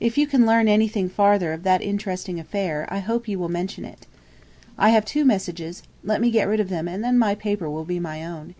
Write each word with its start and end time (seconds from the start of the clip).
If 0.00 0.16
you 0.16 0.26
can 0.26 0.46
learn 0.46 0.66
anything 0.66 1.10
farther 1.10 1.52
of 1.52 1.62
that 1.64 1.82
interesting 1.82 2.40
affair, 2.40 2.88
I 2.90 3.00
hope 3.00 3.28
you 3.28 3.38
will 3.38 3.50
mention 3.50 3.84
it. 3.84 4.06
I 4.78 4.88
have 4.88 5.04
two 5.04 5.26
messages; 5.26 5.82
let 6.02 6.22
me 6.22 6.30
get 6.30 6.48
rid 6.48 6.58
of 6.58 6.70
them, 6.70 6.88
and 6.88 7.04
then 7.04 7.18
my 7.18 7.34
paper 7.34 7.68
will 7.68 7.84
be 7.84 8.00
my 8.00 8.24
own. 8.24 8.54